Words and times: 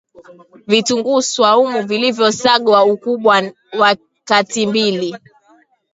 Vitunguu 0.67 1.21
swaumu 1.31 1.81
vilivyo 1.87 2.31
sagwa 2.31 2.85
Ukubwa 2.85 3.43
wa 3.79 3.95
katimbili 4.25 5.15